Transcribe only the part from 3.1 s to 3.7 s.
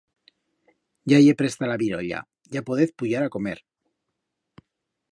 a comer.